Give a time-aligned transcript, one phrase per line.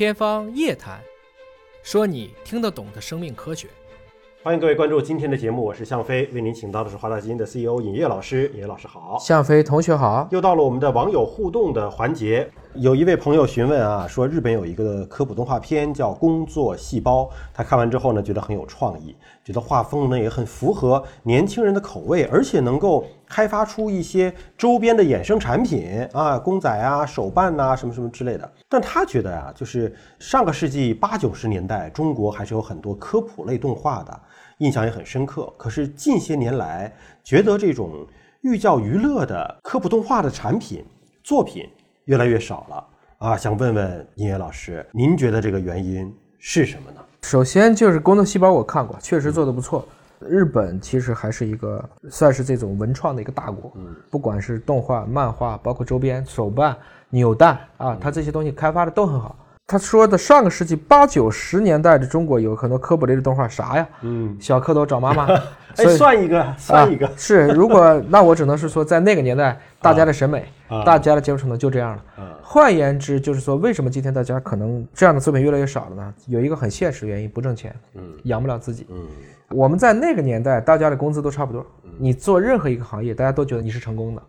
[0.00, 0.98] 天方夜谭，
[1.82, 3.68] 说你听得懂的生命科学。
[4.42, 8.50] 欢迎各位关注今天的节目，我是向飞，为您请到的是华大基因的 CEO 尹烨老师。
[8.54, 10.26] 尹烨老师好，向飞同学好。
[10.30, 12.50] 又到了我们的网友互动的环节。
[12.74, 28.48] 有一位朋友询问啊，说日本有一个科普动画片叫《工作细胞》，他看完之后呢，觉得很有创意，觉得画风呢也很符合年轻人的口味，而且能够开发出一些周边的衍生产品啊，公仔啊、手办呐、什么什么之类的。
[28.68, 34.20] 但他觉得啊，就是上个世纪八九十年代，中国还是有很多科普类动画的。
[34.58, 38.06] 印象也很深刻，可是近些年来，觉得这种
[38.42, 40.84] 寓教于乐的科普动画的产品
[41.24, 41.66] 作品
[42.10, 42.84] 越来越少了
[43.18, 43.36] 啊！
[43.36, 47.00] 想问问音乐老师，您觉得这个原因是什么呢？
[47.22, 49.86] 首先就是《工作细胞》，我看过，确实做得不错。
[50.18, 56.76] 日本其实还是一个算是这种文创的一个大国，嗯，不管是动画、漫画，包括周边手办、
[57.10, 59.36] 扭蛋啊，它这些东西开发的都很好。
[59.68, 63.88] 他说的上个世纪八九十年代的中国有很多科普类的动画，啥呀？
[64.00, 65.28] 嗯，小蝌蚪找妈妈，
[65.78, 67.08] 哎，算一个，算一个。
[67.16, 70.44] 是，如果那我只能是说，在那个年代，大家的审美，
[70.84, 72.04] 大家的接受程度就这样了。
[72.42, 76.14] 换言之，就是说，为什么今天大家可能这样的作品越来越少了呢？
[76.26, 78.86] 有一个很现实的原因，不挣钱，嗯，养不了自己。
[78.90, 79.06] 嗯，
[79.50, 81.64] 我们在那个年代，大家的工资都差不多，
[81.98, 84.22] 你做任何一个行业，大家都觉得你是成功的。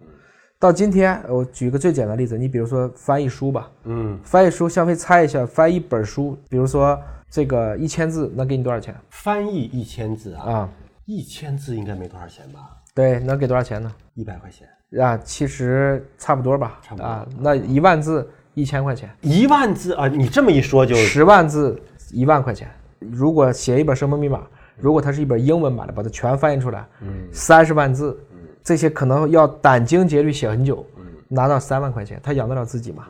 [0.60, 7.00] 到今天，我举个最简单的例子，你比如说翻译书吧，嗯，翻译书，向飞猜一下，翻译一本书，比如说
[7.32, 8.96] 这个一千字，能给你多少钱？
[9.10, 10.52] 翻译一千字啊？
[10.52, 10.70] 啊，
[11.06, 12.78] 一千字应该没多少钱吧？
[12.94, 13.92] 对，能给多少钱呢？
[14.14, 14.68] 一百块钱
[15.02, 16.80] 啊，其实差不多吧？
[16.82, 17.26] 差不多啊。
[17.40, 19.10] 那一万字一千块钱？
[19.22, 20.08] 一万字啊？
[20.08, 22.70] 你这么一说就十万字一万块钱。
[23.00, 24.44] 如果写一本生命密码，
[24.78, 28.20] 如果它是一本英文版的，把它全翻译出来，嗯，三十万字。
[28.64, 30.86] 这些可能要殚精竭虑写很久，
[31.28, 33.08] 拿到三万块钱，他养得了自己吗？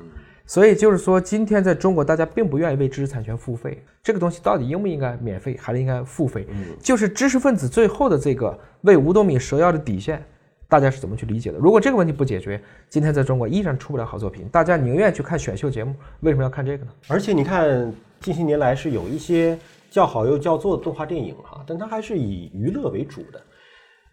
[0.51, 3.81] 所以就是说，今天在中国，大家并不愿意为知识产权付费。
[4.03, 6.45] 这个东西到底应不应该免费，还是应该付费？
[6.81, 10.21] 就是知识分子最后的这个为五斗米折腰的底线，
[10.67, 11.57] 大家是怎么去理解的？
[11.57, 14.45] 如果这个问题不解决，今天在中国依然出不了好作品。
[14.49, 16.91] 大家宁愿去看选秀节目，为什么要看这个呢？
[17.07, 17.89] 而且你看，
[18.19, 19.57] 近些年来是有一些
[19.89, 23.41] 叫好又叫座的动画电影哈，但它还是以娱乐为主的。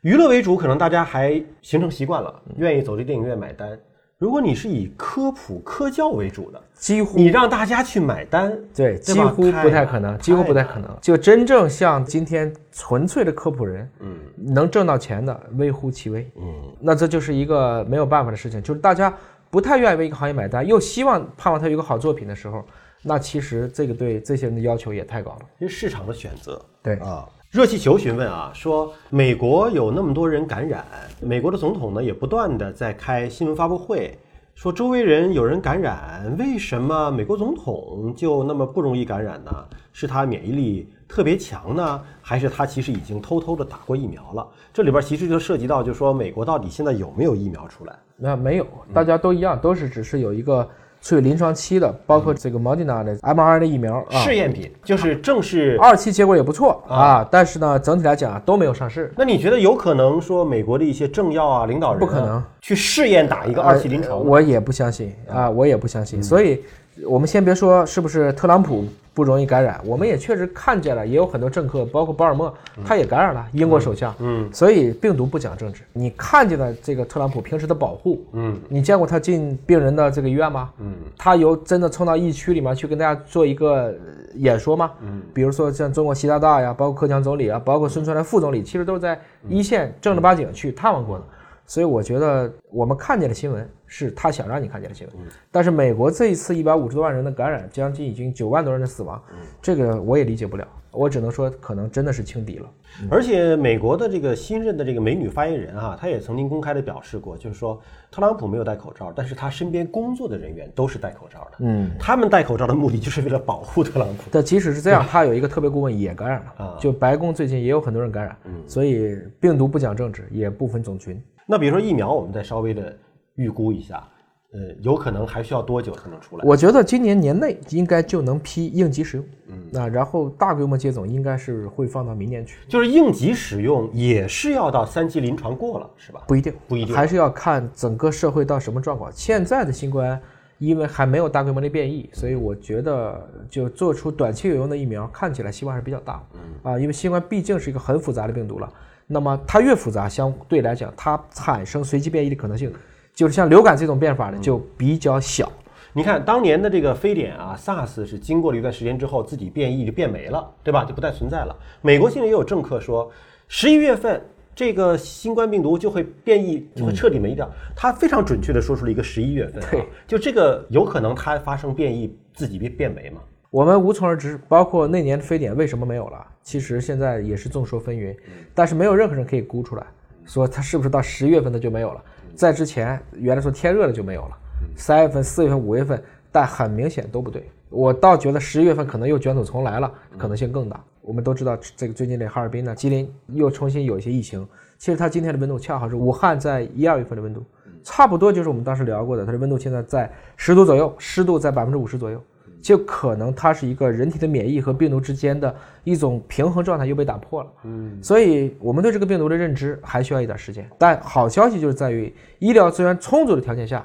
[0.03, 3.77] 娱乐为主，可能大家还形成习惯了，愿意走进电影院买单。
[4.19, 10.91] 如果你是以科普科教为主的，几乎你让大家去买单，对，几乎不太可能，几乎不太可能。
[11.01, 18.61] 就真正像今天纯粹的科普人，嗯，能挣到钱的微乎其微，嗯，那这就是一个没有办法的事情。
[18.61, 19.17] 就是大家
[19.51, 22.65] 不太愿意为一个行业买单，又希望盼望他有一个好作品的时候，
[23.05, 25.41] 那其实这个对这些人的要求也太高了。
[25.61, 27.25] 因为市场的选择，对啊。
[27.51, 30.85] 热气球询问啊，说美国有那么多人感染，
[31.19, 34.19] 美国的总统呢也不断的在开新闻发布会，
[34.55, 39.51] 说周围人有人感染，为什么美国总统就那么不容易感染呢？
[39.95, 44.47] 是他免疫力特别强呢，还是他其实已经偷偷的打过疫苗了？
[44.71, 47.97] 这里边其实就涉及到，就是说美国到底现在有没有疫苗出来？
[48.15, 50.69] 那没有，大家都一样，都是只是有一个。
[51.01, 57.27] 处于临床期的，包括这个 Moderna 的 mRNA 疫苗试验品，就是正式二期结果也不错啊。
[57.31, 59.13] 但是呢，整体来讲都没有上市。
[59.17, 64.25] 那你觉得有可能说美国的一些政要啊、领导人不可能去试验打一个二期临床？
[64.25, 66.23] 我也不相信啊，我也不相信。
[66.23, 66.61] 所以，
[67.07, 68.85] 我们先别说是不是特朗普。
[69.15, 72.55] 不容易感染，我们也确实看见了，也有很多政客，包括鲍尔默，
[72.85, 74.15] 他也感染了，英国首相。
[74.21, 75.83] 嗯，所以病毒不讲政治。
[75.93, 80.71] 你看见了这个特朗普平时的保护，嗯，你见过他进病人的这个医院吗？
[80.79, 83.93] 嗯，他有真的冲到疫区里面去跟大家做一个
[84.37, 84.93] 演说吗？
[85.01, 91.25] 嗯，比如说像中国习大大呀，包括克强总理啊，包括孙春兰副总理，其实都是在一线正儿八经去探望过的。
[91.69, 95.17] 所以我觉得我们看见的新闻是他想让你看见的新闻，
[95.53, 99.23] 但是美国这一次一百五十多万人的感染，将近已经九万多人的死亡，
[99.61, 100.67] 这个我也理解不了。
[100.91, 102.71] 我只能说，可能真的是轻敌了。
[103.11, 107.79] 而且美国的这个新任的这个美女发言人啊，她也曾经公开的表示过，就是说
[108.11, 111.59] 特朗普没有戴口罩，但是他身边工作的人员都是戴口罩的。
[111.59, 114.25] 嗯，他们戴口罩的目的就是为了保护特朗普。
[114.32, 116.65] 但即使是这样，他有一个特别顾问也感染了。
[116.65, 118.37] 啊，就白宫最近也有很多人感染。
[118.47, 121.23] 嗯，所以病毒不讲政治，也不分种群。
[121.50, 122.95] 那比如说疫苗，我们再稍微的
[123.37, 124.06] 预估一下，
[124.53, 126.45] 呃，有可能还需要多久才能出来？
[126.45, 129.27] 我觉得今年年内应该就能批应急使用。
[129.47, 132.59] 嗯，那然后大规模接种应该是会放到明年去。
[132.69, 136.23] 就是应急使用也是要到三期临床过了，是吧？
[136.29, 139.11] 不一定，不一定，还是要看整个社会到什么状况。
[139.11, 140.21] 现在的新冠
[140.59, 146.23] 因为还没有大规模的变异，所以我觉得就做出短期有用的疫苗，看起来希望还是比较大。
[146.35, 148.71] 嗯啊，因为新冠毕竟是一个很复杂的病毒了。
[149.10, 152.70] 那么它越复杂，相对来讲，它产生随机变异的可能性，
[153.14, 155.50] 就是像流感这种变法呢就比较小。
[155.94, 160.84] 你看当年的这个非典啊，SARS 是经过了一段时间之后自己变异就变没了，对吧？
[160.84, 161.56] 就不再存在了。
[161.81, 163.10] 美国现在也有政客说，
[163.49, 164.22] 十一月份
[164.55, 167.49] 这个新冠病毒就会变异，就会彻底没掉。
[167.75, 169.64] 他非常准确的说出了一个十一月份、
[170.06, 173.20] 就这个有可能它发生变异，自己变变没吗？
[173.50, 178.15] 我们无从而知，包括那年的非典为什么没有了，其实现在也是众说纷纭，
[178.55, 179.87] 但是没有任何人可以估出来，
[180.27, 182.05] 说它是不是到十月份它就没有了，
[182.35, 184.37] 在之前原来说天热了就没有了，
[184.77, 187.49] 三月份、四月份、五月份，但很明显都不对。
[187.71, 190.79] 我倒觉得十月份可能又卷土重来了，可能性更大。
[191.01, 194.47] 我们都知道这个最近这哈尔滨呢、吉林又重新有一些疫情，
[194.77, 197.43] 其实它今天的温度恰好是武汉在一二月份的温度，
[197.83, 202.23] 差不多就是我们当时聊过的，它的温度现在在十度左右，湿度在百分之五十左右。
[202.60, 210.69] 就可能它是一个人体的免疫和病毒之间的一种平衡状态又被打破了，嗯，所以我们对这个病毒的认知还需要一点时间。
[210.76, 213.84] 但好消息就是在于医疗资源充足的条件下，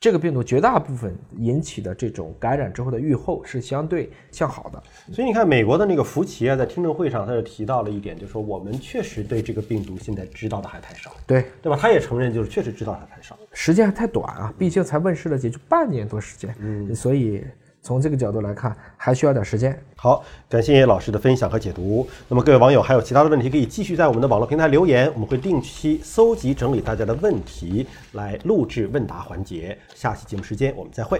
[0.00, 4.82] 这个病毒绝大部分引起的这种感染之后的预后是相对向好的。
[5.12, 11.78] 所以你看，美国的那个福奇啊，在听证会上他就提到了一点，就是说我们确实对这个病毒现在知道的还太少，对，对吧？
[11.80, 13.36] 他也承认，就是确实知道的太少。
[13.52, 17.44] 时间还太短啊，毕竟才问世了也就半年多时间，嗯，所以。
[17.88, 19.74] 从这个角度来看，还需要点时间。
[19.96, 22.06] 好，感谢老师的分享和解读。
[22.28, 29.78] 那么各位网友还有其他的问题，可以继续在我们的网络平台留言，我们会定期搜集整理大家的问题，来录制问答环节。
[29.94, 31.18] 下期节目时间我们再会。